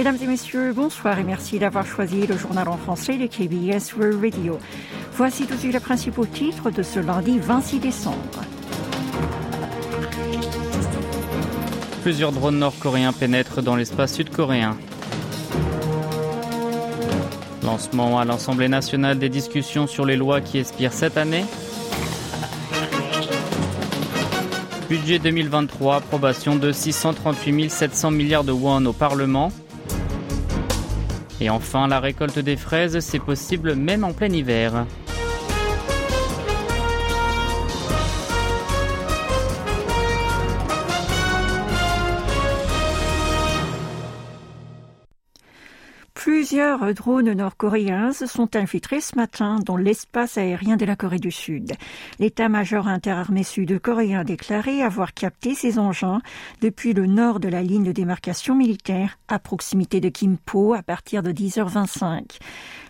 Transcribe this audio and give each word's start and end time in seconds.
Mesdames 0.00 0.16
et 0.22 0.26
messieurs, 0.26 0.72
bonsoir 0.72 1.18
et 1.18 1.24
merci 1.24 1.58
d'avoir 1.58 1.84
choisi 1.84 2.26
le 2.26 2.34
journal 2.34 2.66
en 2.70 2.78
français 2.78 3.18
de 3.18 3.26
KBS 3.26 3.94
World 3.98 4.18
Radio. 4.24 4.58
Voici 5.12 5.44
tout 5.44 5.52
de 5.52 5.58
suite 5.58 5.74
les 5.74 5.78
principaux 5.78 6.24
titres 6.24 6.70
de 6.70 6.82
ce 6.82 7.00
lundi 7.00 7.38
26 7.38 7.80
décembre. 7.80 8.16
Plusieurs 12.00 12.32
drones 12.32 12.58
nord-coréens 12.58 13.12
pénètrent 13.12 13.60
dans 13.60 13.76
l'espace 13.76 14.14
sud-coréen. 14.14 14.74
Lancement 17.62 18.18
à 18.18 18.24
l'Assemblée 18.24 18.68
nationale 18.68 19.18
des 19.18 19.28
discussions 19.28 19.86
sur 19.86 20.06
les 20.06 20.16
lois 20.16 20.40
qui 20.40 20.56
expirent 20.56 20.94
cette 20.94 21.18
année. 21.18 21.44
Budget 24.88 25.18
2023, 25.18 25.96
approbation 25.96 26.56
de 26.56 26.72
638 26.72 27.68
700 27.68 28.10
milliards 28.12 28.44
de 28.44 28.52
won 28.52 28.86
au 28.86 28.94
Parlement. 28.94 29.52
Et 31.40 31.48
enfin, 31.48 31.88
la 31.88 32.00
récolte 32.00 32.38
des 32.38 32.56
fraises, 32.56 33.00
c'est 33.00 33.18
possible 33.18 33.74
même 33.74 34.04
en 34.04 34.12
plein 34.12 34.30
hiver. 34.30 34.84
Plusieurs 46.50 46.94
drones 46.94 47.32
nord-coréens 47.32 48.12
se 48.12 48.26
sont 48.26 48.56
infiltrés 48.56 49.00
ce 49.00 49.14
matin 49.14 49.60
dans 49.64 49.76
l'espace 49.76 50.36
aérien 50.36 50.76
de 50.76 50.84
la 50.84 50.96
Corée 50.96 51.20
du 51.20 51.30
Sud. 51.30 51.74
L'état-major 52.18 52.88
interarmé 52.88 53.44
sud-coréen 53.44 54.22
a 54.22 54.24
déclaré 54.24 54.82
avoir 54.82 55.14
capté 55.14 55.54
ces 55.54 55.78
engins 55.78 56.20
depuis 56.60 56.92
le 56.92 57.06
nord 57.06 57.38
de 57.38 57.48
la 57.48 57.62
ligne 57.62 57.84
de 57.84 57.92
démarcation 57.92 58.56
militaire 58.56 59.16
à 59.28 59.38
proximité 59.38 60.00
de 60.00 60.08
Kimpo 60.08 60.74
à 60.74 60.82
partir 60.82 61.22
de 61.22 61.30
10h25. 61.30 62.40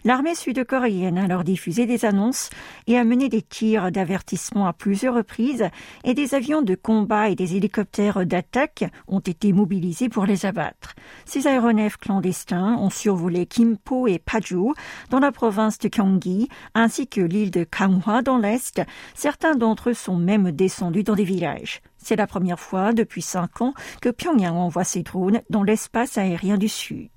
L'armée 0.06 0.34
sud-coréenne 0.34 1.18
a 1.18 1.24
alors 1.24 1.44
diffusé 1.44 1.84
des 1.84 2.06
annonces 2.06 2.48
et 2.86 2.96
a 2.96 3.04
mené 3.04 3.28
des 3.28 3.42
tirs 3.42 3.92
d'avertissement 3.92 4.66
à 4.66 4.72
plusieurs 4.72 5.14
reprises 5.14 5.68
et 6.04 6.14
des 6.14 6.34
avions 6.34 6.62
de 6.62 6.74
combat 6.74 7.28
et 7.28 7.34
des 7.34 7.56
hélicoptères 7.56 8.24
d'attaque 8.24 8.86
ont 9.06 9.20
été 9.20 9.52
mobilisés 9.52 10.08
pour 10.08 10.24
les 10.24 10.46
abattre. 10.46 10.94
Ces 11.26 11.46
aéronefs 11.46 11.98
clandestins 11.98 12.78
ont 12.78 12.88
survolé 12.88 13.44
Kimpo 13.50 14.06
et 14.06 14.18
Paju 14.18 14.72
dans 15.10 15.18
la 15.18 15.32
province 15.32 15.78
de 15.78 15.88
Gyeonggi 15.88 16.48
ainsi 16.74 17.06
que 17.06 17.20
l'île 17.20 17.50
de 17.50 17.66
Ganghwa 17.70 18.22
dans 18.22 18.38
l'est. 18.38 18.80
Certains 19.14 19.56
d'entre 19.56 19.90
eux 19.90 19.94
sont 19.94 20.16
même 20.16 20.52
descendus 20.52 21.04
dans 21.04 21.16
des 21.16 21.24
villages. 21.24 21.82
C'est 21.98 22.16
la 22.16 22.26
première 22.26 22.60
fois 22.60 22.94
depuis 22.94 23.20
cinq 23.20 23.60
ans 23.60 23.74
que 24.00 24.08
Pyongyang 24.08 24.56
envoie 24.56 24.84
ses 24.84 25.02
drones 25.02 25.42
dans 25.50 25.62
l'espace 25.62 26.16
aérien 26.16 26.56
du 26.56 26.68
Sud. 26.68 27.10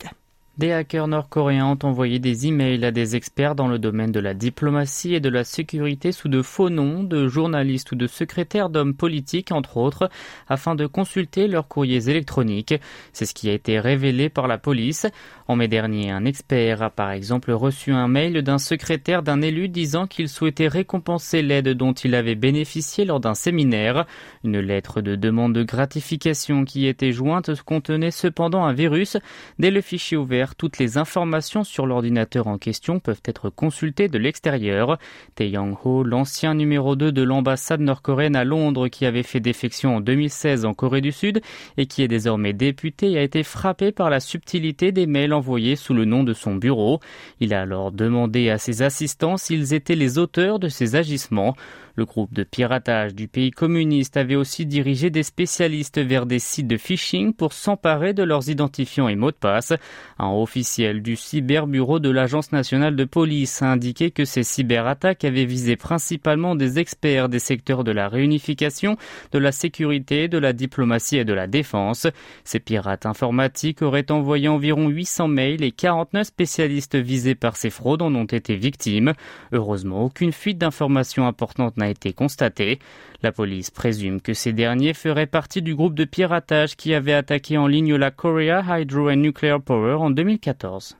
Des 0.59 0.71
hackers 0.71 1.07
nord-coréens 1.07 1.65
ont 1.65 1.79
envoyé 1.81 2.19
des 2.19 2.45
emails 2.45 2.85
à 2.85 2.91
des 2.91 3.15
experts 3.15 3.55
dans 3.55 3.67
le 3.67 3.79
domaine 3.79 4.11
de 4.11 4.19
la 4.19 4.35
diplomatie 4.35 5.15
et 5.15 5.19
de 5.19 5.29
la 5.29 5.43
sécurité 5.43 6.11
sous 6.11 6.27
de 6.27 6.43
faux 6.43 6.69
noms 6.69 7.03
de 7.03 7.27
journalistes 7.27 7.91
ou 7.91 7.95
de 7.95 8.05
secrétaires 8.05 8.69
d'hommes 8.69 8.93
politiques, 8.93 9.51
entre 9.51 9.77
autres, 9.77 10.11
afin 10.47 10.75
de 10.75 10.85
consulter 10.85 11.47
leurs 11.47 11.67
courriers 11.67 12.07
électroniques. 12.07 12.75
C'est 13.13 13.25
ce 13.25 13.33
qui 13.33 13.49
a 13.49 13.53
été 13.53 13.79
révélé 13.79 14.29
par 14.29 14.47
la 14.47 14.59
police. 14.59 15.07
En 15.47 15.55
mai 15.55 15.67
dernier, 15.67 16.11
un 16.11 16.23
expert 16.23 16.83
a 16.83 16.91
par 16.91 17.09
exemple 17.09 17.51
reçu 17.51 17.91
un 17.91 18.07
mail 18.07 18.43
d'un 18.43 18.59
secrétaire 18.59 19.23
d'un 19.23 19.41
élu 19.41 19.69
disant 19.69 20.05
qu'il 20.05 20.29
souhaitait 20.29 20.67
récompenser 20.67 21.41
l'aide 21.41 21.69
dont 21.69 21.93
il 21.93 22.13
avait 22.13 22.35
bénéficié 22.35 23.05
lors 23.05 23.19
d'un 23.19 23.33
séminaire. 23.33 24.05
Une 24.43 24.59
lettre 24.59 25.01
de 25.01 25.15
demande 25.15 25.53
de 25.55 25.63
gratification 25.63 26.63
qui 26.63 26.85
était 26.85 27.11
jointe 27.11 27.49
contenait 27.63 28.11
cependant 28.11 28.63
un 28.63 28.73
virus. 28.73 29.17
Dès 29.57 29.71
le 29.71 29.81
fichier 29.81 30.15
ouvert, 30.15 30.42
toutes 30.55 30.77
les 30.77 30.97
informations 30.97 31.63
sur 31.63 31.85
l'ordinateur 31.85 32.47
en 32.47 32.57
question 32.57 32.99
peuvent 32.99 33.21
être 33.25 33.49
consultées 33.49 34.07
de 34.07 34.17
l'extérieur. 34.17 34.97
Tae 35.35 35.49
Young-ho, 35.49 36.03
l'ancien 36.03 36.53
numéro 36.53 36.95
2 36.95 37.11
de 37.11 37.23
l'ambassade 37.23 37.81
nord-coréenne 37.81 38.35
à 38.35 38.43
Londres 38.43 38.87
qui 38.87 39.05
avait 39.05 39.23
fait 39.23 39.39
défection 39.39 39.97
en 39.97 40.01
2016 40.01 40.65
en 40.65 40.73
Corée 40.73 41.01
du 41.01 41.11
Sud 41.11 41.41
et 41.77 41.85
qui 41.85 42.03
est 42.03 42.07
désormais 42.07 42.53
député, 42.53 43.17
a 43.17 43.21
été 43.21 43.43
frappé 43.43 43.91
par 43.91 44.09
la 44.09 44.19
subtilité 44.19 44.91
des 44.91 45.07
mails 45.07 45.33
envoyés 45.33 45.75
sous 45.75 45.93
le 45.93 46.05
nom 46.05 46.23
de 46.23 46.33
son 46.33 46.55
bureau. 46.55 46.99
Il 47.39 47.53
a 47.53 47.61
alors 47.61 47.91
demandé 47.91 48.49
à 48.49 48.57
ses 48.57 48.81
assistants 48.81 49.37
s'ils 49.37 49.73
étaient 49.73 49.95
les 49.95 50.17
auteurs 50.17 50.59
de 50.59 50.67
ces 50.67 50.95
agissements. 50.95 51.55
Le 51.95 52.05
groupe 52.05 52.33
de 52.33 52.41
piratage 52.41 53.13
du 53.13 53.27
pays 53.27 53.51
communiste 53.51 54.17
avait 54.17 54.35
aussi 54.35 54.65
dirigé 54.65 55.11
des 55.11 55.21
spécialistes 55.21 55.99
vers 55.99 56.25
des 56.25 56.39
sites 56.39 56.67
de 56.67 56.77
phishing 56.77 57.33
pour 57.33 57.53
s'emparer 57.53 58.13
de 58.13 58.23
leurs 58.23 58.49
identifiants 58.49 59.07
et 59.07 59.15
mots 59.15 59.29
de 59.29 59.35
passe. 59.35 59.73
Un 60.17 60.31
officiel 60.31 61.03
du 61.03 61.15
cyberbureau 61.15 61.99
de 61.99 62.09
l'Agence 62.09 62.51
nationale 62.51 62.95
de 62.95 63.03
police 63.03 63.61
a 63.61 63.71
indiqué 63.71 64.09
que 64.09 64.25
ces 64.25 64.41
cyberattaques 64.41 65.23
avaient 65.23 65.45
visé 65.45 65.75
principalement 65.75 66.55
des 66.55 66.79
experts 66.79 67.29
des 67.29 67.37
secteurs 67.37 67.83
de 67.83 67.91
la 67.91 68.09
réunification, 68.09 68.97
de 69.31 69.37
la 69.37 69.51
sécurité, 69.51 70.27
de 70.27 70.39
la 70.39 70.53
diplomatie 70.53 71.17
et 71.17 71.25
de 71.25 71.33
la 71.33 71.45
défense. 71.45 72.07
Ces 72.43 72.59
pirates 72.59 73.05
informatiques 73.05 73.83
auraient 73.83 74.11
envoyé 74.11 74.47
environ 74.47 74.89
800 74.89 75.27
mails 75.27 75.63
et 75.63 75.71
49 75.71 76.25
spécialistes 76.25 76.95
visés 76.95 77.35
par 77.35 77.55
ces 77.55 77.69
fraudes 77.69 78.01
en 78.01 78.15
ont 78.15 78.25
été 78.25 78.55
victimes. 78.55 79.13
Heureusement, 79.51 80.05
aucune 80.05 80.31
fuite 80.31 80.57
d'informations 80.57 81.27
importantes 81.27 81.77
été 81.89 82.13
constaté. 82.13 82.79
La 83.21 83.31
police 83.31 83.71
présume 83.71 84.21
que 84.21 84.33
ces 84.33 84.53
derniers 84.53 84.93
feraient 84.93 85.27
partie 85.27 85.61
du 85.61 85.75
groupe 85.75 85.95
de 85.95 86.05
piratage 86.05 86.75
qui 86.75 86.93
avait 86.93 87.13
attaqué 87.13 87.57
en 87.57 87.67
ligne 87.67 87.95
la 87.95 88.11
Korea 88.11 88.63
Hydro 88.67 89.09
and 89.09 89.17
Nuclear 89.17 89.61
Power 89.61 89.95
en 89.95 90.09
2014. 90.09 90.97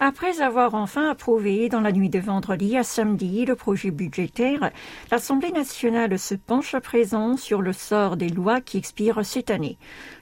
Après 0.00 0.40
avoir 0.40 0.74
enfin 0.74 1.10
approuvé 1.10 1.68
dans 1.68 1.80
la 1.80 1.90
nuit 1.90 2.08
de 2.08 2.20
vendredi 2.20 2.76
à 2.76 2.84
samedi 2.84 3.44
le 3.44 3.56
projet 3.56 3.90
budgétaire, 3.90 4.70
l'Assemblée 5.10 5.50
nationale 5.50 6.16
se 6.20 6.36
penche 6.36 6.72
à 6.74 6.80
présent 6.80 7.36
sur 7.36 7.60
le 7.62 7.72
sort 7.72 8.16
des 8.16 8.28
lois 8.28 8.60
qui 8.60 8.78
expirent 8.78 9.26
cette 9.26 9.50
année. 9.50 9.76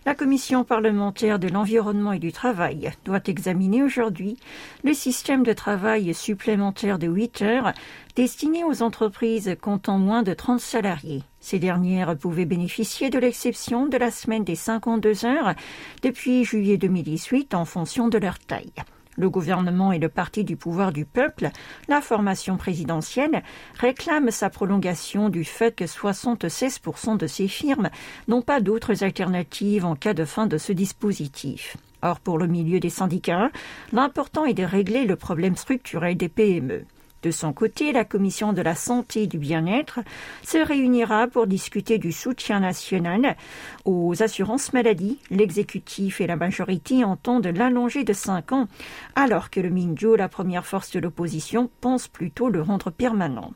La 0.07 0.15
commission 0.15 0.65
parlementaire 0.65 1.39
de 1.39 1.49
l'environnement 1.49 2.13
et 2.13 2.19
du 2.19 2.33
travail 2.33 2.91
doit 3.05 3.21
examiner 3.27 3.83
aujourd'hui 3.83 4.39
le 4.83 4.95
système 4.95 5.43
de 5.43 5.53
travail 5.53 6.15
supplémentaire 6.15 6.99
de 6.99 7.09
8 7.09 7.43
heures 7.43 7.73
destiné 8.15 8.65
aux 8.65 8.83
entreprises 8.83 9.59
comptant 9.61 9.99
moins 9.99 10.23
de 10.23 10.33
30 10.33 10.59
salariés. 10.59 11.23
Ces 11.41 11.59
dernières 11.59 12.17
pouvaient 12.17 12.47
bénéficier 12.47 13.11
de 13.11 13.19
l'exception 13.19 13.85
de 13.85 13.99
la 13.99 14.11
semaine 14.11 14.45
des 14.45 14.57
52 14.57 15.27
heures 15.27 15.55
depuis 16.03 16.45
juillet 16.45 16.79
2018 16.79 17.53
en 17.55 17.67
fonction 17.67 18.09
de 18.09 18.17
leur 18.17 18.39
taille. 18.39 18.73
Le 19.17 19.31
gouvernement 19.31 19.93
et 19.93 19.99
le 19.99 20.09
parti 20.09 20.45
du 20.45 20.57
pouvoir 20.57 20.93
du 20.93 21.05
peuple, 21.05 21.51
la 21.89 22.01
formation 22.01 22.57
présidentielle, 22.57 23.43
réclament 23.79 24.31
sa 24.31 24.51
prolongation 24.51 25.29
du 25.29 25.45
fait 25.45 25.75
que 25.75 25.85
76% 25.85 27.17
de 27.17 27.27
ces 27.27 27.49
firmes 27.49 27.91
n'ont 28.29 28.43
pas 28.43 28.61
d'autres 28.61 29.05
alternatives 29.05 29.85
en 29.85 29.97
cas 29.97 30.15
de 30.15 30.25
fin 30.25 30.47
de 30.47 30.59
ce 30.59 30.73
dispositif. 30.73 31.77
Or, 32.03 32.21
pour 32.21 32.39
le 32.39 32.47
milieu 32.47 32.79
des 32.79 32.91
syndicats, 32.91 33.51
l'important 33.93 34.45
est 34.45 34.55
de 34.55 34.65
régler 34.65 35.07
le 35.07 35.17
problème 35.17 35.57
structurel 35.57 36.17
des 36.17 36.29
PME. 36.29 36.85
De 37.23 37.31
son 37.31 37.53
côté, 37.53 37.93
la 37.93 38.05
commission 38.05 38.53
de 38.53 38.63
la 38.63 38.75
santé 38.75 39.23
et 39.23 39.27
du 39.27 39.39
bien-être 39.39 40.01
se 40.43 40.59
réunira 40.59 41.27
pour 41.27 41.47
discuter 41.47 41.99
du 41.99 42.13
soutien 42.13 42.61
national 42.61 43.37
aux 43.85 44.23
assurances 44.23 44.73
maladie. 44.73 45.19
L'exécutif 45.31 46.21
et 46.21 46.27
la 46.27 46.37
majorité 46.37 47.05
entendent 47.05 47.47
l'allonger 47.47 48.05
de 48.05 48.13
cinq 48.13 48.53
ans, 48.53 48.69
alors 49.15 49.51
que 49.51 49.61
le 49.61 49.71
Minjo, 49.71 50.15
la 50.15 50.29
première 50.29 50.67
force 50.67 50.91
de 50.93 51.01
l'opposition, 51.01 51.71
pense 51.81 52.07
plutôt 52.07 52.49
le 52.49 52.63
rendre 52.63 52.91
permanent. 52.91 53.53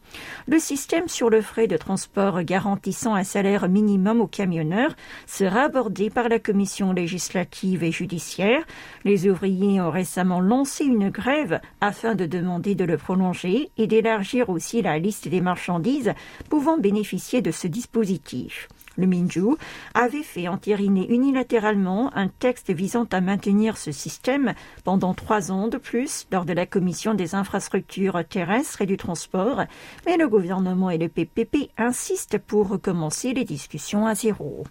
Le 0.48 0.59
système 0.59 1.09
sur 1.09 1.30
le 1.30 1.42
frais 1.42 1.66
de 1.66 1.77
transport 1.77 2.42
garantissant 2.42 3.15
un 3.15 3.24
salaire 3.24 3.68
minimum 3.68 4.21
aux 4.21 4.27
camionneurs 4.27 4.95
sera 5.27 5.62
abordé 5.62 6.10
par 6.10 6.28
la 6.28 6.39
commission 6.39 6.92
législative 6.92 7.84
et 7.84 7.92
judiciaire. 7.92 8.65
Les 9.04 9.28
ouvriers 9.28 9.80
ont 9.80 9.91
récemment 9.91 10.41
lancé 10.41 10.84
une 10.84 11.10
grève 11.10 11.60
afin 11.80 12.15
de 12.15 12.27
demander 12.27 12.74
de 12.74 12.84
le 12.84 12.97
prolonger 12.97 13.49
et 13.76 13.86
d'élargir 13.86 14.50
aussi 14.50 14.82
la 14.82 14.98
liste 14.98 15.28
des 15.28 15.41
marchandises 15.41 16.12
pouvant 16.48 16.78
bénéficier 16.78 17.42
de 17.42 17.50
ce 17.50 17.66
dispositif. 17.66 18.68
Le 18.97 19.06
Minju 19.06 19.56
avait 19.94 20.22
fait 20.22 20.48
entériner 20.48 21.06
unilatéralement 21.08 22.14
un 22.16 22.28
texte 22.28 22.70
visant 22.70 23.06
à 23.12 23.20
maintenir 23.20 23.76
ce 23.76 23.92
système 23.92 24.54
pendant 24.84 25.14
trois 25.14 25.52
ans 25.52 25.68
de 25.68 25.78
plus 25.78 26.26
lors 26.30 26.44
de 26.44 26.52
la 26.52 26.66
commission 26.66 27.14
des 27.14 27.34
infrastructures 27.34 28.22
terrestres 28.28 28.82
et 28.82 28.86
du 28.86 28.97
transport, 28.97 29.62
mais 30.06 30.16
le 30.16 30.28
gouvernement 30.28 30.91
et 30.91 30.98
le 30.98 31.08
PPP 31.08 31.70
insistent 31.78 32.38
pour 32.38 32.68
recommencer 32.68 33.32
les 33.32 33.44
discussions 33.44 34.06
à 34.06 34.14
zéro. 34.14 34.64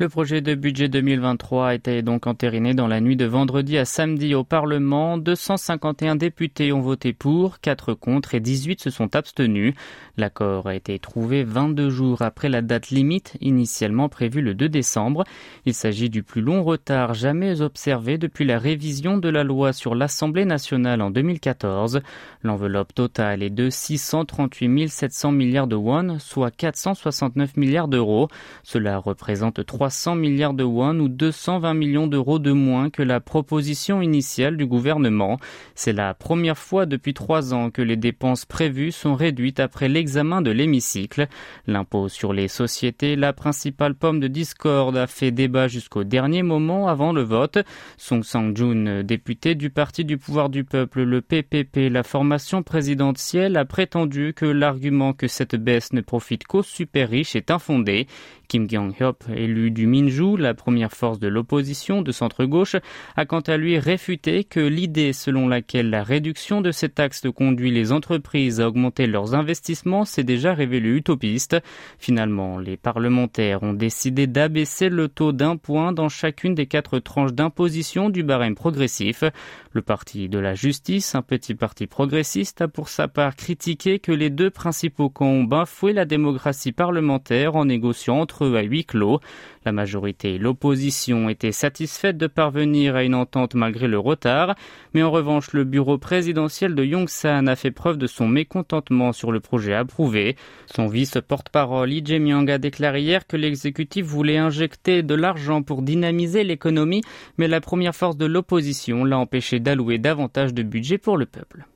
Le 0.00 0.08
projet 0.08 0.40
de 0.40 0.54
budget 0.54 0.88
2023 0.88 1.68
a 1.68 1.74
été 1.74 2.00
donc 2.00 2.26
entériné 2.26 2.72
dans 2.72 2.88
la 2.88 3.02
nuit 3.02 3.16
de 3.16 3.26
vendredi 3.26 3.76
à 3.76 3.84
samedi 3.84 4.34
au 4.34 4.44
Parlement. 4.44 5.18
251 5.18 6.16
députés 6.16 6.72
ont 6.72 6.80
voté 6.80 7.12
pour, 7.12 7.60
4 7.60 7.92
contre 7.92 8.34
et 8.34 8.40
18 8.40 8.80
se 8.80 8.88
sont 8.88 9.14
abstenus. 9.14 9.74
L'accord 10.16 10.68
a 10.68 10.74
été 10.74 10.98
trouvé 10.98 11.44
22 11.44 11.90
jours 11.90 12.22
après 12.22 12.48
la 12.48 12.62
date 12.62 12.88
limite 12.88 13.36
initialement 13.42 14.08
prévue 14.08 14.40
le 14.40 14.54
2 14.54 14.70
décembre. 14.70 15.24
Il 15.66 15.74
s'agit 15.74 16.08
du 16.08 16.22
plus 16.22 16.40
long 16.40 16.64
retard 16.64 17.12
jamais 17.12 17.60
observé 17.60 18.16
depuis 18.16 18.46
la 18.46 18.58
révision 18.58 19.18
de 19.18 19.28
la 19.28 19.44
loi 19.44 19.74
sur 19.74 19.94
l'Assemblée 19.94 20.46
nationale 20.46 21.02
en 21.02 21.10
2014. 21.10 22.00
L'enveloppe 22.42 22.94
totale 22.94 23.42
est 23.42 23.50
de 23.50 23.68
638 23.68 24.88
700 24.88 25.32
milliards 25.32 25.66
de 25.66 25.76
won, 25.76 26.18
soit 26.18 26.50
469 26.50 27.58
milliards 27.58 27.88
d'euros. 27.88 28.28
Cela 28.62 28.96
représente 28.96 29.66
3 29.66 29.89
100 29.90 30.14
milliards 30.14 30.54
de 30.54 30.64
won 30.64 30.98
ou 31.00 31.08
220 31.08 31.74
millions 31.74 32.06
d'euros 32.06 32.38
de 32.38 32.52
moins 32.52 32.90
que 32.90 33.02
la 33.02 33.20
proposition 33.20 34.00
initiale 34.00 34.56
du 34.56 34.66
gouvernement. 34.66 35.38
C'est 35.74 35.92
la 35.92 36.14
première 36.14 36.58
fois 36.58 36.86
depuis 36.86 37.14
trois 37.14 37.52
ans 37.52 37.70
que 37.70 37.82
les 37.82 37.96
dépenses 37.96 38.44
prévues 38.44 38.92
sont 38.92 39.14
réduites 39.14 39.60
après 39.60 39.88
l'examen 39.88 40.42
de 40.42 40.50
l'hémicycle. 40.50 41.28
L'impôt 41.66 42.08
sur 42.08 42.32
les 42.32 42.48
sociétés, 42.48 43.16
la 43.16 43.32
principale 43.32 43.94
pomme 43.94 44.20
de 44.20 44.28
discorde, 44.28 44.96
a 44.96 45.06
fait 45.06 45.30
débat 45.30 45.68
jusqu'au 45.68 46.04
dernier 46.04 46.42
moment 46.42 46.88
avant 46.88 47.12
le 47.12 47.22
vote. 47.22 47.58
Song 47.96 48.22
Sang-jun, 48.22 49.02
député 49.02 49.54
du 49.54 49.70
Parti 49.70 50.04
du 50.04 50.18
pouvoir 50.18 50.48
du 50.48 50.64
peuple, 50.64 51.02
le 51.02 51.20
PPP, 51.20 51.90
la 51.90 52.02
formation 52.02 52.62
présidentielle, 52.62 53.56
a 53.56 53.64
prétendu 53.64 54.32
que 54.34 54.46
l'argument 54.46 55.12
que 55.12 55.28
cette 55.28 55.56
baisse 55.56 55.92
ne 55.92 56.00
profite 56.00 56.46
qu'aux 56.46 56.62
super 56.62 57.08
riches 57.10 57.36
est 57.36 57.50
infondé. 57.50 58.06
Kim 58.50 58.66
Kyung-hyop, 58.66 59.22
élu 59.32 59.70
du 59.70 59.86
Minju, 59.86 60.36
la 60.36 60.54
première 60.54 60.90
force 60.90 61.20
de 61.20 61.28
l'opposition 61.28 62.02
de 62.02 62.10
centre-gauche, 62.10 62.74
a 63.16 63.24
quant 63.24 63.38
à 63.38 63.56
lui 63.56 63.78
réfuté 63.78 64.42
que 64.42 64.58
l'idée 64.58 65.12
selon 65.12 65.46
laquelle 65.46 65.88
la 65.88 66.02
réduction 66.02 66.60
de 66.60 66.72
ces 66.72 66.88
taxes 66.88 67.28
conduit 67.32 67.70
les 67.70 67.92
entreprises 67.92 68.60
à 68.60 68.66
augmenter 68.66 69.06
leurs 69.06 69.36
investissements 69.36 70.04
s'est 70.04 70.24
déjà 70.24 70.52
révélée 70.52 70.88
utopiste. 70.88 71.58
Finalement, 72.00 72.58
les 72.58 72.76
parlementaires 72.76 73.62
ont 73.62 73.72
décidé 73.72 74.26
d'abaisser 74.26 74.88
le 74.88 75.06
taux 75.06 75.30
d'un 75.30 75.56
point 75.56 75.92
dans 75.92 76.08
chacune 76.08 76.56
des 76.56 76.66
quatre 76.66 76.98
tranches 76.98 77.32
d'imposition 77.32 78.10
du 78.10 78.24
barème 78.24 78.56
progressif. 78.56 79.22
Le 79.72 79.82
parti 79.82 80.28
de 80.28 80.40
la 80.40 80.56
justice, 80.56 81.14
un 81.14 81.22
petit 81.22 81.54
parti 81.54 81.86
progressiste, 81.86 82.60
a 82.60 82.66
pour 82.66 82.88
sa 82.88 83.06
part 83.06 83.36
critiqué 83.36 84.00
que 84.00 84.10
les 84.10 84.28
deux 84.28 84.50
principaux 84.50 85.10
camps 85.10 85.26
ont 85.26 85.44
bafoué 85.44 85.92
la 85.92 86.04
démocratie 86.04 86.72
parlementaire 86.72 87.54
en 87.54 87.66
négociant 87.66 88.18
entre 88.18 88.46
eux 88.46 88.56
à 88.56 88.62
huis 88.62 88.84
clos. 88.84 89.20
La 89.64 89.70
majorité 89.70 90.34
et 90.34 90.38
l'opposition 90.38 91.28
étaient 91.28 91.52
satisfaites 91.52 92.16
de 92.16 92.26
parvenir 92.26 92.96
à 92.96 93.04
une 93.04 93.14
entente 93.14 93.54
malgré 93.54 93.86
le 93.86 94.00
retard, 94.00 94.56
mais 94.92 95.04
en 95.04 95.10
revanche 95.12 95.52
le 95.52 95.62
bureau 95.62 95.98
présidentiel 95.98 96.74
de 96.74 96.84
Yongsan 96.84 97.46
a 97.46 97.54
fait 97.54 97.70
preuve 97.70 97.96
de 97.96 98.08
son 98.08 98.26
mécontentement 98.26 99.12
sur 99.12 99.30
le 99.30 99.38
projet 99.38 99.74
approuvé. 99.74 100.34
Son 100.66 100.88
vice-porte-parole 100.88 101.90
Lee 101.90 102.02
Jae-myung 102.04 102.50
a 102.50 102.58
déclaré 102.58 103.02
hier 103.02 103.24
que 103.24 103.36
l'exécutif 103.36 104.04
voulait 104.04 104.38
injecter 104.38 105.04
de 105.04 105.14
l'argent 105.14 105.62
pour 105.62 105.82
dynamiser 105.82 106.42
l'économie, 106.42 107.02
mais 107.38 107.46
la 107.46 107.60
première 107.60 107.94
force 107.94 108.16
de 108.16 108.26
l'opposition 108.26 109.04
l'a 109.04 109.18
empêché 109.18 109.59
d'allouer 109.60 109.98
davantage 109.98 110.54
de 110.54 110.62
budget 110.62 110.98
pour 110.98 111.16
le 111.16 111.26
peuple. 111.26 111.66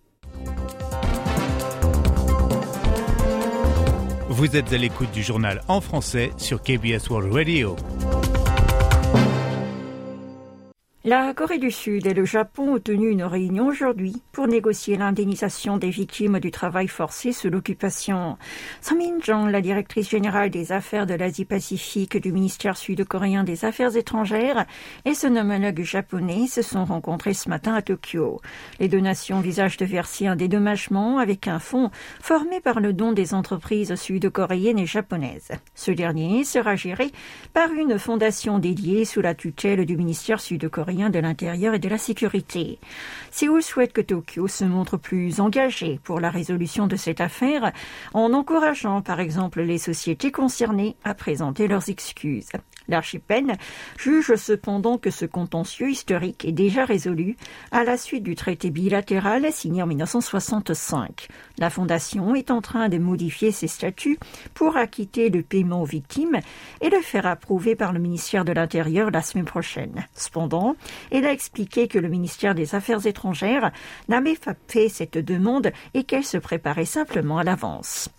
Vous 4.28 4.56
êtes 4.56 4.72
à 4.72 4.78
l'écoute 4.78 5.12
du 5.12 5.22
journal 5.22 5.62
en 5.68 5.80
français 5.80 6.30
sur 6.38 6.62
KBS 6.62 7.08
World 7.08 7.32
Radio. 7.32 7.76
La 11.06 11.34
Corée 11.34 11.58
du 11.58 11.70
Sud 11.70 12.06
et 12.06 12.14
le 12.14 12.24
Japon 12.24 12.76
ont 12.76 12.78
tenu 12.78 13.10
une 13.10 13.24
réunion 13.24 13.66
aujourd'hui 13.66 14.22
pour 14.32 14.48
négocier 14.48 14.96
l'indemnisation 14.96 15.76
des 15.76 15.90
victimes 15.90 16.40
du 16.40 16.50
travail 16.50 16.88
forcé 16.88 17.32
sous 17.32 17.50
l'occupation. 17.50 18.38
Min 18.90 19.20
Jong, 19.20 19.50
la 19.50 19.60
directrice 19.60 20.08
générale 20.08 20.48
des 20.48 20.72
affaires 20.72 21.04
de 21.06 21.12
l'Asie-Pacifique 21.12 22.16
du 22.16 22.32
ministère 22.32 22.78
sud-coréen 22.78 23.44
des 23.44 23.66
Affaires 23.66 23.94
étrangères, 23.98 24.64
et 25.04 25.12
son 25.12 25.36
homologue 25.36 25.82
japonais 25.82 26.46
se 26.46 26.62
sont 26.62 26.86
rencontrés 26.86 27.34
ce 27.34 27.50
matin 27.50 27.74
à 27.74 27.82
Tokyo. 27.82 28.40
Les 28.80 28.88
deux 28.88 29.00
nations 29.00 29.40
visagent 29.40 29.76
de 29.76 29.84
verser 29.84 30.26
un 30.26 30.36
dédommagement 30.36 31.18
avec 31.18 31.48
un 31.48 31.58
fonds 31.58 31.90
formé 32.22 32.62
par 32.62 32.80
le 32.80 32.94
don 32.94 33.12
des 33.12 33.34
entreprises 33.34 33.94
sud-coréennes 33.94 34.78
et 34.78 34.86
japonaises. 34.86 35.50
Ce 35.74 35.90
dernier 35.90 36.44
sera 36.44 36.76
géré 36.76 37.12
par 37.52 37.70
une 37.74 37.98
fondation 37.98 38.58
dédiée 38.58 39.04
sous 39.04 39.20
la 39.20 39.34
tutelle 39.34 39.84
du 39.84 39.98
ministère 39.98 40.40
sud-coréen 40.40 40.93
de 40.94 41.18
l'Intérieur 41.18 41.74
et 41.74 41.78
de 41.80 41.88
la 41.88 41.98
Sécurité. 41.98 42.78
Séoul 43.32 43.62
souhaite 43.62 43.92
que 43.92 44.00
Tokyo 44.00 44.46
se 44.46 44.64
montre 44.64 44.96
plus 44.96 45.40
engagé 45.40 45.98
pour 46.04 46.20
la 46.20 46.30
résolution 46.30 46.86
de 46.86 46.94
cette 46.94 47.20
affaire 47.20 47.72
en 48.12 48.32
encourageant 48.32 49.02
par 49.02 49.18
exemple 49.18 49.60
les 49.62 49.78
sociétés 49.78 50.30
concernées 50.30 50.94
à 51.02 51.14
présenter 51.14 51.66
leurs 51.66 51.88
excuses. 51.90 52.50
L'archipel 52.88 53.56
juge 53.98 54.34
cependant 54.34 54.98
que 54.98 55.10
ce 55.10 55.24
contentieux 55.24 55.90
historique 55.90 56.44
est 56.44 56.52
déjà 56.52 56.84
résolu 56.84 57.36
à 57.70 57.84
la 57.84 57.96
suite 57.96 58.22
du 58.22 58.34
traité 58.34 58.70
bilatéral 58.70 59.50
signé 59.52 59.82
en 59.82 59.86
1965. 59.86 61.28
La 61.58 61.70
Fondation 61.70 62.34
est 62.34 62.50
en 62.50 62.60
train 62.60 62.88
de 62.88 62.98
modifier 62.98 63.52
ses 63.52 63.68
statuts 63.68 64.18
pour 64.52 64.76
acquitter 64.76 65.30
le 65.30 65.42
paiement 65.42 65.82
aux 65.82 65.86
victimes 65.86 66.40
et 66.80 66.90
le 66.90 67.00
faire 67.00 67.26
approuver 67.26 67.74
par 67.74 67.92
le 67.92 68.00
ministère 68.00 68.44
de 68.44 68.52
l'Intérieur 68.52 69.10
la 69.10 69.22
semaine 69.22 69.44
prochaine. 69.44 70.06
Cependant, 70.14 70.76
elle 71.10 71.26
a 71.26 71.32
expliqué 71.32 71.88
que 71.88 71.98
le 71.98 72.08
ministère 72.08 72.54
des 72.54 72.74
Affaires 72.74 73.06
étrangères 73.06 73.72
n'avait 74.08 74.36
pas 74.36 74.54
fait 74.68 74.88
cette 74.88 75.18
demande 75.18 75.72
et 75.94 76.04
qu'elle 76.04 76.24
se 76.24 76.38
préparait 76.38 76.84
simplement 76.84 77.38
à 77.38 77.44
l'avance. 77.44 78.10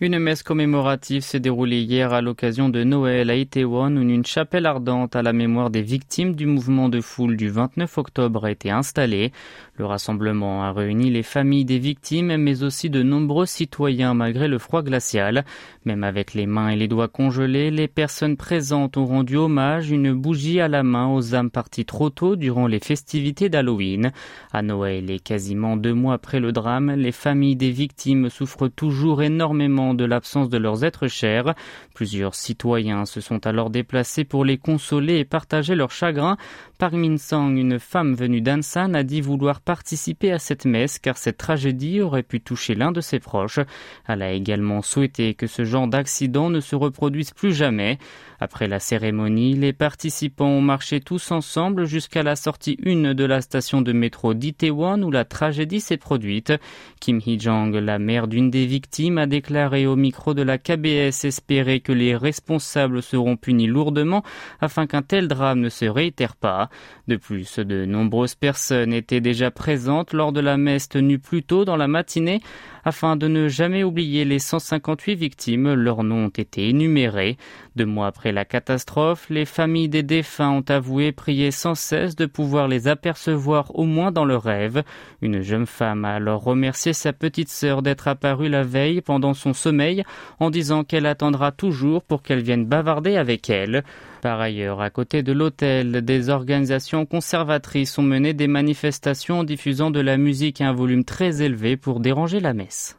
Une 0.00 0.18
messe 0.18 0.42
commémorative 0.42 1.22
s'est 1.22 1.38
déroulée 1.38 1.82
hier 1.82 2.12
à 2.12 2.20
l'occasion 2.20 2.68
de 2.68 2.82
Noël 2.82 3.30
à 3.30 3.36
Itaewon 3.36 3.96
où 3.96 4.00
une 4.00 4.26
chapelle 4.26 4.66
ardente 4.66 5.14
à 5.14 5.22
la 5.22 5.32
mémoire 5.32 5.70
des 5.70 5.82
victimes 5.82 6.34
du 6.34 6.46
mouvement 6.46 6.88
de 6.88 7.00
foule 7.00 7.36
du 7.36 7.48
29 7.48 7.96
octobre 7.98 8.44
a 8.44 8.50
été 8.50 8.72
installée. 8.72 9.30
Le 9.76 9.86
rassemblement 9.86 10.64
a 10.64 10.72
réuni 10.72 11.10
les 11.10 11.22
familles 11.22 11.64
des 11.64 11.78
victimes 11.78 12.36
mais 12.38 12.64
aussi 12.64 12.90
de 12.90 13.04
nombreux 13.04 13.46
citoyens 13.46 14.14
malgré 14.14 14.48
le 14.48 14.58
froid 14.58 14.82
glacial. 14.82 15.44
Même 15.84 16.02
avec 16.02 16.34
les 16.34 16.46
mains 16.46 16.70
et 16.70 16.76
les 16.76 16.88
doigts 16.88 17.06
congelés, 17.06 17.70
les 17.70 17.86
personnes 17.86 18.36
présentes 18.36 18.96
ont 18.96 19.06
rendu 19.06 19.36
hommage 19.36 19.92
une 19.92 20.12
bougie 20.12 20.58
à 20.58 20.66
la 20.66 20.82
main 20.82 21.06
aux 21.06 21.36
âmes 21.36 21.50
parties 21.50 21.84
trop 21.84 22.10
tôt 22.10 22.34
durant 22.34 22.66
les 22.66 22.80
festivités 22.80 23.48
d'Halloween. 23.48 24.10
À 24.52 24.62
Noël 24.62 25.08
et 25.08 25.20
quasiment 25.20 25.76
deux 25.76 25.94
mois 25.94 26.14
après 26.14 26.40
le 26.40 26.50
drame, 26.50 26.90
les 26.90 27.12
familles 27.12 27.54
des 27.54 27.70
victimes 27.70 28.28
souffrent 28.28 28.66
toujours 28.68 29.22
énormément 29.22 29.84
de 29.94 30.04
l'absence 30.04 30.48
de 30.48 30.58
leurs 30.58 30.84
êtres 30.84 31.08
chers. 31.08 31.54
Plusieurs 31.94 32.34
citoyens 32.34 33.04
se 33.04 33.20
sont 33.20 33.46
alors 33.46 33.70
déplacés 33.70 34.24
pour 34.24 34.44
les 34.44 34.58
consoler 34.58 35.18
et 35.18 35.24
partager 35.24 35.74
leur 35.74 35.90
chagrin. 35.90 36.36
Park 36.78 36.94
Min-sang, 36.94 37.54
une 37.56 37.78
femme 37.78 38.14
venue 38.14 38.40
d'Ansan, 38.40 38.94
a 38.94 39.02
dit 39.02 39.20
vouloir 39.20 39.60
participer 39.60 40.32
à 40.32 40.38
cette 40.38 40.64
messe 40.64 40.98
car 40.98 41.16
cette 41.16 41.38
tragédie 41.38 42.00
aurait 42.00 42.22
pu 42.22 42.40
toucher 42.40 42.74
l'un 42.74 42.92
de 42.92 43.00
ses 43.00 43.20
proches. 43.20 43.60
Elle 44.06 44.22
a 44.22 44.32
également 44.32 44.82
souhaité 44.82 45.34
que 45.34 45.46
ce 45.46 45.64
genre 45.64 45.88
d'accident 45.88 46.50
ne 46.50 46.60
se 46.60 46.76
reproduise 46.76 47.32
plus 47.32 47.54
jamais. 47.54 47.98
Après 48.40 48.68
la 48.68 48.80
cérémonie, 48.80 49.54
les 49.54 49.72
participants 49.72 50.46
ont 50.46 50.60
marché 50.60 51.00
tous 51.00 51.30
ensemble 51.30 51.86
jusqu'à 51.86 52.22
la 52.22 52.36
sortie 52.36 52.78
1 52.84 53.14
de 53.14 53.24
la 53.24 53.40
station 53.40 53.80
de 53.80 53.92
métro 53.92 54.34
d'Itaewon 54.34 55.02
où 55.02 55.10
la 55.10 55.24
tragédie 55.24 55.80
s'est 55.80 55.96
produite. 55.96 56.52
Kim 57.00 57.20
Hee-jong, 57.24 57.74
la 57.74 57.98
mère 57.98 58.28
d'une 58.28 58.50
des 58.50 58.66
victimes, 58.66 59.18
a 59.18 59.26
déclaré 59.26 59.73
au 59.82 59.96
micro 59.96 60.34
de 60.34 60.42
la 60.42 60.58
KBS 60.58 61.24
espérer 61.24 61.80
que 61.80 61.92
les 61.92 62.16
responsables 62.16 63.02
seront 63.02 63.36
punis 63.36 63.66
lourdement 63.66 64.22
afin 64.60 64.86
qu'un 64.86 65.02
tel 65.02 65.28
drame 65.28 65.60
ne 65.60 65.68
se 65.68 65.84
réitère 65.84 66.36
pas. 66.36 66.70
De 67.08 67.16
plus, 67.16 67.58
de 67.58 67.84
nombreuses 67.84 68.34
personnes 68.34 68.92
étaient 68.92 69.20
déjà 69.20 69.50
présentes 69.50 70.12
lors 70.12 70.32
de 70.32 70.40
la 70.40 70.56
messe 70.56 70.88
tenue 70.88 71.18
plus 71.18 71.42
tôt 71.42 71.64
dans 71.64 71.76
la 71.76 71.88
matinée 71.88 72.40
afin 72.84 73.16
de 73.16 73.28
ne 73.28 73.48
jamais 73.48 73.82
oublier 73.82 74.24
les 74.24 74.38
158 74.38 75.14
victimes. 75.14 75.72
Leurs 75.74 76.04
noms 76.04 76.26
ont 76.26 76.28
été 76.28 76.68
énumérés. 76.68 77.36
Deux 77.76 77.86
mois 77.86 78.06
après 78.06 78.32
la 78.32 78.44
catastrophe, 78.44 79.28
les 79.30 79.44
familles 79.44 79.88
des 79.88 80.02
défunts 80.02 80.50
ont 80.50 80.64
avoué 80.68 81.12
prier 81.12 81.50
sans 81.50 81.74
cesse 81.74 82.16
de 82.16 82.26
pouvoir 82.26 82.68
les 82.68 82.88
apercevoir 82.88 83.76
au 83.78 83.84
moins 83.84 84.12
dans 84.12 84.24
leurs 84.24 84.42
rêves. 84.42 84.82
Une 85.22 85.40
jeune 85.40 85.66
femme 85.66 86.04
a 86.04 86.14
alors 86.14 86.42
remercié 86.42 86.92
sa 86.92 87.12
petite 87.12 87.48
sœur 87.48 87.82
d'être 87.82 88.08
apparue 88.08 88.48
la 88.48 88.62
veille 88.62 89.00
pendant 89.00 89.34
son 89.34 89.52
sommeil 89.52 90.04
en 90.38 90.50
disant 90.50 90.84
qu'elle 90.84 91.06
attendra 91.06 91.52
toujours 91.52 92.02
pour 92.02 92.22
qu'elle 92.22 92.42
vienne 92.42 92.66
bavarder 92.66 93.16
avec 93.16 93.50
elle. 93.50 93.84
Par 94.24 94.40
ailleurs, 94.40 94.80
à 94.80 94.88
côté 94.88 95.22
de 95.22 95.32
l'hôtel, 95.32 96.00
des 96.02 96.30
organisations 96.30 97.04
conservatrices 97.04 97.98
ont 97.98 98.02
mené 98.02 98.32
des 98.32 98.48
manifestations 98.48 99.40
en 99.40 99.44
diffusant 99.44 99.90
de 99.90 100.00
la 100.00 100.16
musique 100.16 100.62
à 100.62 100.68
un 100.70 100.72
volume 100.72 101.04
très 101.04 101.42
élevé 101.42 101.76
pour 101.76 102.00
déranger 102.00 102.40
la 102.40 102.54
messe. 102.54 102.98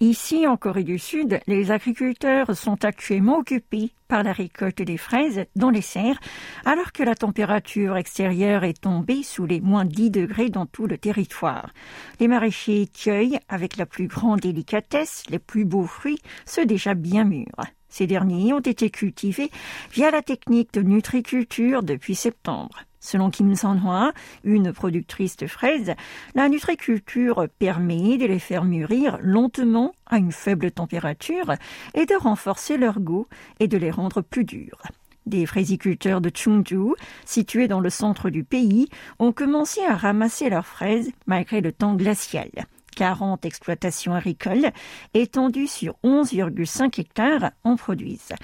Ici, 0.00 0.46
en 0.46 0.56
Corée 0.56 0.84
du 0.84 0.96
Sud, 0.96 1.40
les 1.48 1.72
agriculteurs 1.72 2.56
sont 2.56 2.84
actuellement 2.84 3.38
occupés 3.38 3.90
par 4.06 4.22
la 4.22 4.32
récolte 4.32 4.80
des 4.80 4.96
fraises 4.96 5.46
dans 5.56 5.70
les 5.70 5.82
serres, 5.82 6.20
alors 6.64 6.92
que 6.92 7.02
la 7.02 7.16
température 7.16 7.96
extérieure 7.96 8.62
est 8.62 8.80
tombée 8.80 9.24
sous 9.24 9.44
les 9.44 9.60
moins 9.60 9.84
10 9.84 10.10
degrés 10.10 10.50
dans 10.50 10.66
tout 10.66 10.86
le 10.86 10.98
territoire. 10.98 11.72
Les 12.20 12.28
maraîchers 12.28 12.86
cueillent 12.86 13.40
avec 13.48 13.76
la 13.76 13.86
plus 13.86 14.06
grande 14.06 14.38
délicatesse 14.38 15.24
les 15.30 15.40
plus 15.40 15.64
beaux 15.64 15.86
fruits, 15.86 16.20
ceux 16.46 16.64
déjà 16.64 16.94
bien 16.94 17.24
mûrs. 17.24 17.64
Ces 17.88 18.06
derniers 18.06 18.52
ont 18.52 18.60
été 18.60 18.90
cultivés 18.90 19.50
via 19.90 20.12
la 20.12 20.22
technique 20.22 20.74
de 20.74 20.82
nutriculture 20.82 21.82
depuis 21.82 22.14
septembre. 22.14 22.84
Selon 23.00 23.30
Kim 23.30 23.54
San-hwa, 23.54 24.12
une 24.44 24.72
productrice 24.72 25.36
de 25.36 25.46
fraises, 25.46 25.94
la 26.34 26.48
nutriculture 26.48 27.46
permet 27.58 28.18
de 28.18 28.26
les 28.26 28.38
faire 28.38 28.64
mûrir 28.64 29.18
lentement 29.22 29.92
à 30.06 30.18
une 30.18 30.32
faible 30.32 30.70
température 30.70 31.54
et 31.94 32.06
de 32.06 32.14
renforcer 32.14 32.76
leur 32.76 33.00
goût 33.00 33.26
et 33.60 33.68
de 33.68 33.78
les 33.78 33.90
rendre 33.90 34.20
plus 34.20 34.44
durs. 34.44 34.82
Des 35.26 35.44
fraisiculteurs 35.44 36.22
de 36.22 36.30
Chungju, 36.34 36.94
situés 37.26 37.68
dans 37.68 37.80
le 37.80 37.90
centre 37.90 38.30
du 38.30 38.44
pays, 38.44 38.88
ont 39.18 39.32
commencé 39.32 39.82
à 39.84 39.94
ramasser 39.94 40.48
leurs 40.48 40.66
fraises 40.66 41.10
malgré 41.26 41.60
le 41.60 41.70
temps 41.70 41.94
glacial. 41.94 42.48
40 42.96 43.44
exploitations 43.44 44.14
agricoles 44.14 44.72
étendues 45.14 45.68
sur 45.68 45.94
11,5 46.02 47.00
hectares 47.00 47.52
en 47.62 47.76
produisent. 47.76 48.34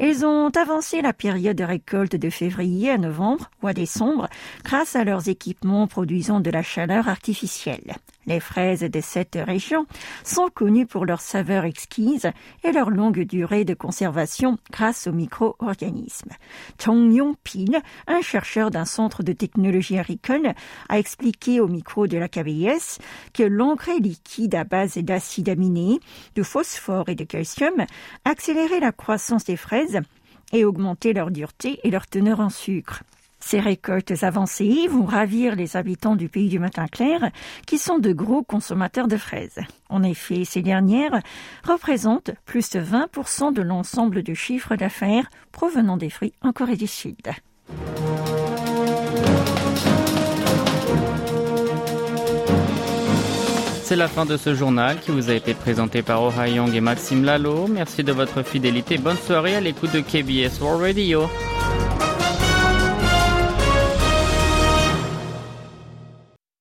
Ils 0.00 0.24
ont 0.24 0.50
avancé 0.50 1.02
la 1.02 1.12
période 1.12 1.56
de 1.56 1.64
récolte 1.64 2.16
de 2.16 2.30
février 2.30 2.90
à 2.90 2.98
novembre 2.98 3.50
ou 3.62 3.68
à 3.68 3.72
décembre 3.72 4.28
grâce 4.64 4.96
à 4.96 5.04
leurs 5.04 5.28
équipements 5.28 5.86
produisant 5.86 6.40
de 6.40 6.50
la 6.50 6.62
chaleur 6.62 7.08
artificielle. 7.08 7.94
Les 8.26 8.40
fraises 8.40 8.80
de 8.80 9.00
cette 9.00 9.36
région 9.40 9.86
sont 10.24 10.48
connues 10.52 10.86
pour 10.86 11.04
leur 11.04 11.20
saveur 11.20 11.64
exquise 11.64 12.30
et 12.62 12.72
leur 12.72 12.90
longue 12.90 13.20
durée 13.20 13.64
de 13.64 13.74
conservation 13.74 14.56
grâce 14.70 15.06
aux 15.06 15.12
micro-organismes. 15.12 16.30
Chong 16.82 17.12
Yong-pil, 17.12 17.80
un 18.06 18.22
chercheur 18.22 18.70
d'un 18.70 18.86
centre 18.86 19.22
de 19.22 19.32
technologie 19.32 19.98
agricole, 19.98 20.54
a 20.88 20.98
expliqué 20.98 21.60
au 21.60 21.68
micro 21.68 22.06
de 22.06 22.16
la 22.16 22.28
KBS 22.28 22.98
que 23.34 23.42
l'engrais 23.42 23.98
liquide 23.98 24.54
à 24.54 24.64
base 24.64 24.96
d'acide 24.96 25.50
aminé, 25.50 26.00
de 26.34 26.42
phosphore 26.42 27.08
et 27.10 27.14
de 27.14 27.24
calcium 27.24 27.84
accélérait 28.24 28.80
la 28.80 28.92
croissance 28.92 29.44
des 29.44 29.56
fraises 29.56 29.83
et 30.52 30.64
augmentait 30.64 31.12
leur 31.12 31.30
dureté 31.30 31.80
et 31.84 31.90
leur 31.90 32.06
teneur 32.06 32.40
en 32.40 32.50
sucre. 32.50 33.02
Ces 33.40 33.60
récoltes 33.60 34.22
avancées 34.22 34.88
vont 34.88 35.04
ravir 35.04 35.54
les 35.54 35.76
habitants 35.76 36.16
du 36.16 36.30
pays 36.30 36.48
du 36.48 36.58
matin 36.58 36.86
clair, 36.86 37.30
qui 37.66 37.76
sont 37.76 37.98
de 37.98 38.12
gros 38.12 38.42
consommateurs 38.42 39.06
de 39.06 39.18
fraises. 39.18 39.60
En 39.90 40.02
effet, 40.02 40.46
ces 40.46 40.62
dernières 40.62 41.20
représentent 41.62 42.30
plus 42.46 42.70
de 42.70 42.80
20% 42.80 43.52
de 43.52 43.60
l'ensemble 43.60 44.22
du 44.22 44.34
chiffre 44.34 44.76
d'affaires 44.76 45.28
provenant 45.52 45.98
des 45.98 46.08
fruits 46.08 46.32
en 46.40 46.52
Corée 46.52 46.76
du 46.76 46.86
Sud. 46.86 47.28
C'est 53.94 54.00
la 54.00 54.08
fin 54.08 54.26
de 54.26 54.36
ce 54.36 54.56
journal 54.56 54.98
qui 54.98 55.12
vous 55.12 55.30
a 55.30 55.34
été 55.34 55.54
présenté 55.54 56.02
par 56.02 56.20
Oh 56.20 56.32
Young 56.44 56.74
et 56.74 56.80
Maxime 56.80 57.22
Lalo. 57.22 57.68
Merci 57.68 58.02
de 58.02 58.10
votre 58.10 58.42
fidélité. 58.42 58.98
Bonne 58.98 59.16
soirée 59.16 59.54
à 59.54 59.60
l'écoute 59.60 59.92
de 59.92 60.00
KBS 60.00 60.60
World 60.60 60.82
Radio. 60.82 61.28